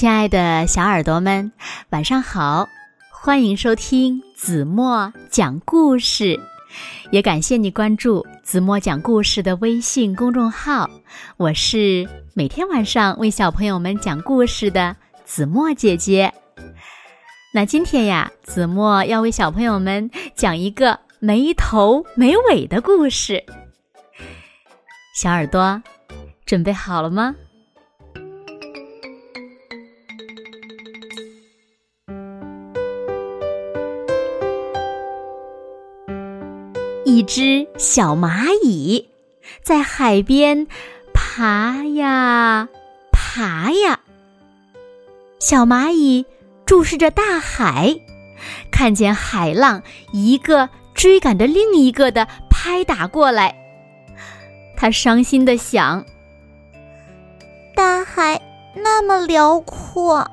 [0.00, 1.52] 亲爱的小耳朵们，
[1.90, 2.66] 晚上好！
[3.10, 6.40] 欢迎收听子墨讲故事，
[7.10, 10.88] 也感谢你关注子墨讲故事的微信公众号。
[11.36, 16.32] 我是每天晚上为小朋友们讲故事的子墨姐姐。
[17.52, 23.44] 那今天呀，子墨要为小朋友们讲一个没头没尾的故事。
[25.14, 25.82] 小耳朵，
[26.46, 27.36] 准备好了吗？
[37.10, 39.10] 一只小蚂蚁
[39.64, 40.68] 在海边
[41.12, 42.68] 爬呀
[43.10, 43.98] 爬呀。
[45.40, 46.24] 小蚂蚁
[46.64, 47.96] 注视着大海，
[48.70, 53.56] 看见海浪一个追赶着另一个的拍打过来，
[54.76, 56.06] 它伤心的想：
[57.74, 58.40] 大海
[58.76, 60.30] 那么辽阔，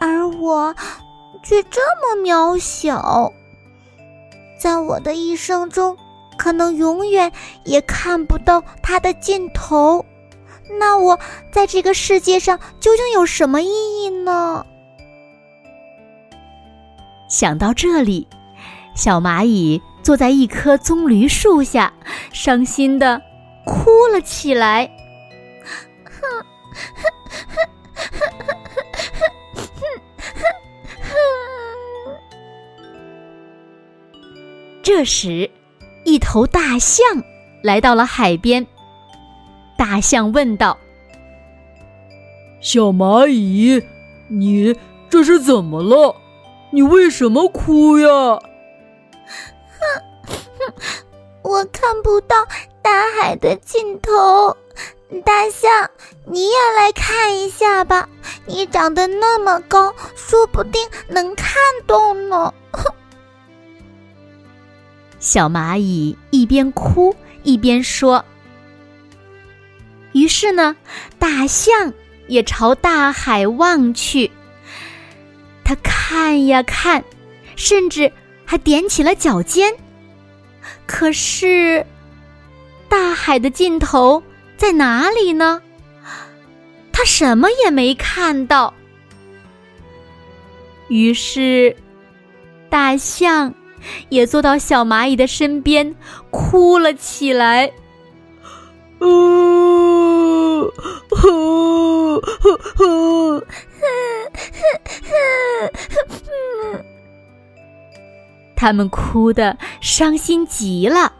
[0.00, 0.74] 而我
[1.44, 3.32] 却这么渺小。
[4.62, 5.96] 在我的一生中，
[6.38, 7.32] 可能永远
[7.64, 10.06] 也看不到它的尽头。
[10.78, 11.18] 那我
[11.50, 14.64] 在这个世界上究竟有什么意义呢？
[17.28, 18.28] 想到这里，
[18.94, 21.92] 小蚂蚁坐在一棵棕榈树下，
[22.32, 23.20] 伤心的
[23.66, 24.88] 哭了起来。
[35.02, 35.50] 这时，
[36.04, 37.04] 一头大象
[37.60, 38.64] 来到了海边。
[39.76, 40.78] 大象问道
[42.62, 43.82] ：“小蚂蚁，
[44.28, 44.78] 你
[45.10, 46.14] 这是怎么了？
[46.70, 48.06] 你为什么哭呀
[49.74, 49.82] ？”“哼
[50.28, 50.72] 哼，
[51.42, 52.36] 我看不到
[52.80, 54.56] 大海的尽头。”
[55.26, 55.90] 大象，
[56.26, 58.08] 你也来看一下吧。
[58.46, 61.56] 你长得那么高，说不定能看
[61.88, 62.54] 懂呢。
[65.22, 68.22] 小蚂蚁一边哭一边说。
[70.12, 70.76] 于是呢，
[71.18, 71.94] 大象
[72.26, 74.30] 也朝大海望去。
[75.64, 77.02] 它看呀看，
[77.56, 78.12] 甚至
[78.44, 79.72] 还踮起了脚尖。
[80.86, 81.86] 可是，
[82.88, 84.20] 大海的尽头
[84.56, 85.62] 在哪里呢？
[86.92, 88.74] 它什么也没看到。
[90.88, 91.74] 于是，
[92.68, 93.54] 大象。
[94.08, 95.94] 也坐到小蚂蚁的身边，
[96.30, 97.72] 哭了起来。
[99.00, 100.70] 呜
[101.10, 102.82] 呼呼呼！
[108.54, 111.12] 他们哭得伤心极了。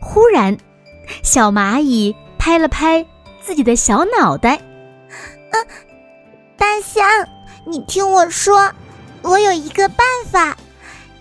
[0.00, 0.56] 忽然，
[1.24, 3.04] 小蚂蚁拍了拍
[3.40, 4.60] 自己的小脑袋
[5.50, 5.66] ：“嗯，
[6.56, 7.04] 大象，
[7.66, 8.72] 你听我说。”
[9.26, 10.56] 我有一个办法，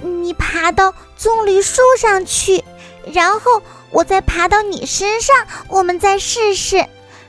[0.00, 2.64] 你爬到棕榈树上去，
[3.12, 5.36] 然后我再爬到你身上，
[5.68, 6.86] 我们再试试，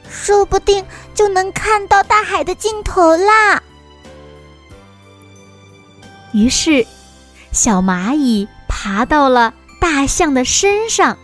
[0.10, 3.62] 说不定就能看到大海的尽头啦。
[6.32, 6.88] 于是，
[7.52, 11.18] 小蚂蚁爬到了大象的身上，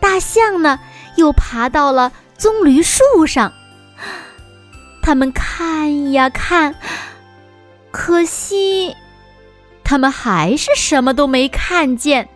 [0.00, 0.80] 大象呢
[1.14, 3.52] 又爬到了棕榈树上，
[5.00, 6.74] 他们看呀看。
[8.06, 8.94] 可惜，
[9.82, 12.28] 他们还是什么都没看见。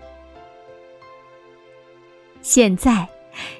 [2.40, 3.06] 现在，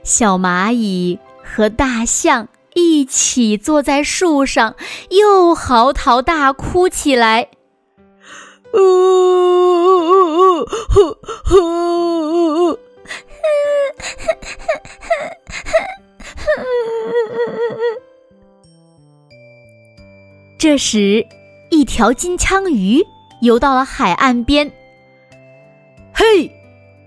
[0.05, 4.75] 小蚂蚁和大象一起坐在树上，
[5.11, 7.51] 又嚎啕大哭起来。
[20.59, 21.27] 这时。
[21.79, 23.07] 一条金枪鱼
[23.41, 24.69] 游到了海岸边。
[26.13, 26.51] 嘿，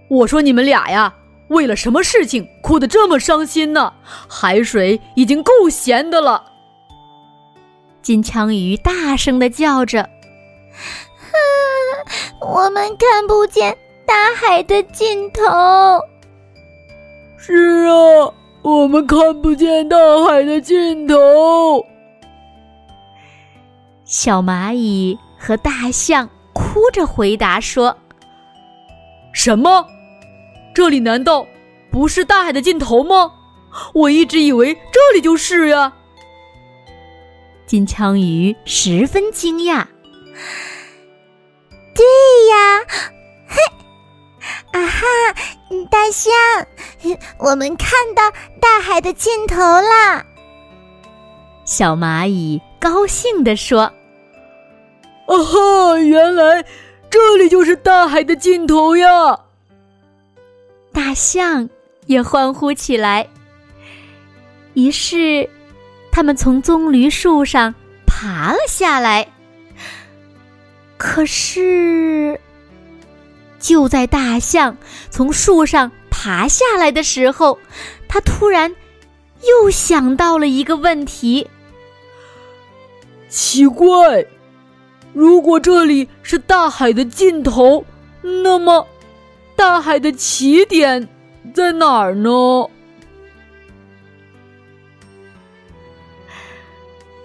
[0.09, 1.13] 我说你们俩呀，
[1.49, 3.91] 为了什么事情哭得这么伤心呢？
[4.29, 6.45] 海水已经够咸的了。
[8.01, 10.09] 金枪鱼大声的叫着
[12.39, 15.41] ：“我们看不见大海的尽头。”
[17.37, 18.31] 是啊，
[18.61, 21.85] 我们看不见大海的尽头。
[24.11, 27.97] 小蚂蚁和大象哭着回答说
[29.31, 29.87] ：“什么？
[30.75, 31.47] 这里难道
[31.89, 33.31] 不是大海的尽头吗？
[33.93, 35.93] 我一直以为这里就是呀。”
[37.65, 39.85] 金枪鱼十分惊讶。
[41.95, 42.03] “对
[42.49, 42.83] 呀，
[43.47, 43.57] 嘿，
[44.77, 45.07] 啊哈，
[45.89, 46.33] 大象，
[47.39, 48.29] 我们看到
[48.59, 50.25] 大海的尽头啦！”
[51.63, 53.89] 小蚂蚁高兴地说
[55.31, 56.65] ：“啊哈，原来
[57.09, 59.39] 这里就是大海的尽头呀！”
[60.91, 61.69] 大象
[62.05, 63.29] 也欢呼起来。
[64.73, 65.49] 于是，
[66.11, 67.73] 他们从棕榈树上
[68.05, 69.25] 爬了下来。
[70.97, 72.39] 可是，
[73.57, 74.75] 就在大象
[75.09, 77.57] 从树上爬下来的时候，
[78.09, 78.75] 他突然
[79.43, 81.49] 又想到了一个问题：
[83.29, 84.25] 奇怪，
[85.13, 87.85] 如果这里是大海的尽头，
[88.21, 88.87] 那么
[89.55, 91.07] 大海的起点
[91.53, 92.29] 在哪儿呢？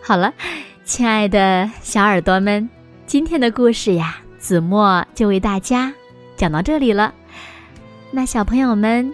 [0.02, 0.32] 好了，
[0.84, 2.68] 亲爱的小耳朵们，
[3.06, 5.92] 今天的故事呀，子墨就为大家
[6.36, 7.12] 讲到这里了。
[8.10, 9.12] 那小朋友们，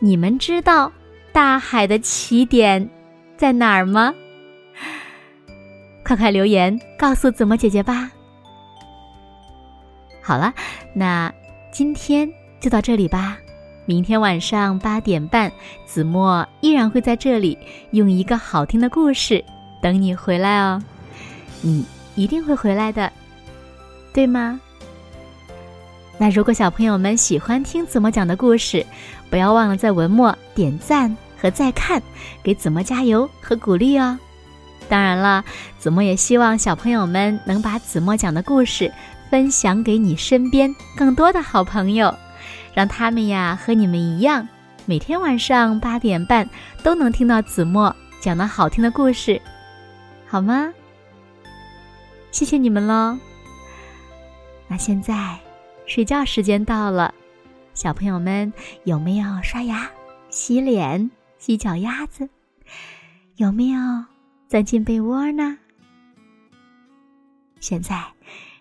[0.00, 0.92] 你们知道
[1.32, 2.88] 大海的起点
[3.36, 4.12] 在哪儿吗？
[6.06, 8.08] 快快留言告诉子墨姐姐吧。
[10.22, 10.54] 好了，
[10.94, 11.32] 那
[11.72, 12.30] 今天
[12.60, 13.36] 就到这里吧。
[13.86, 15.50] 明天晚上八点半，
[15.84, 17.58] 子墨依然会在这里
[17.90, 19.44] 用一个好听的故事。
[19.82, 20.80] 等你回来哦，
[21.60, 23.12] 你一定会回来的，
[24.12, 24.60] 对吗？
[26.18, 28.86] 那如果小朋友们喜欢听子墨讲的故事，
[29.28, 32.00] 不要忘了在文末点赞和再看，
[32.44, 34.16] 给子墨加油和鼓励哦。
[34.88, 35.44] 当然了，
[35.78, 38.92] 子墨也希望小朋友们能把子墨讲的故事
[39.30, 42.14] 分享给你身边更多的好朋友，
[42.72, 44.46] 让他们呀和你们一样，
[44.84, 46.48] 每天晚上八点半
[46.82, 49.40] 都能听到子墨讲的好听的故事。
[50.26, 50.72] 好吗？
[52.30, 53.18] 谢谢你们喽。
[54.68, 55.36] 那现在
[55.86, 57.12] 睡觉时间到了，
[57.74, 58.52] 小朋友们
[58.84, 59.88] 有没有刷牙、
[60.28, 62.28] 洗脸、洗脚丫子？
[63.36, 63.78] 有没有
[64.48, 65.58] 钻进被窝呢？
[67.58, 68.04] 现在，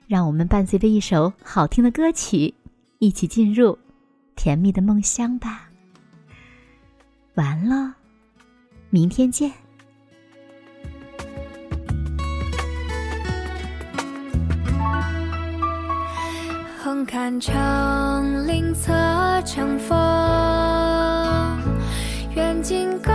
[0.07, 2.53] 让我们伴随着一首好听的歌曲，
[2.99, 3.77] 一起进入
[4.35, 5.69] 甜蜜的梦乡吧。
[7.35, 7.95] 完了，
[8.89, 9.51] 明天见。
[16.79, 18.91] 横看成岭侧
[19.43, 19.95] 成峰，
[22.35, 23.14] 远近高